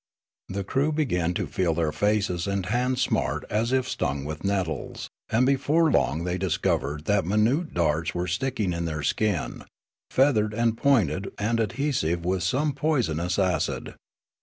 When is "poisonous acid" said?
12.73-13.93